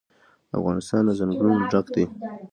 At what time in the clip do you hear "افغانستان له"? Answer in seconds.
0.57-1.13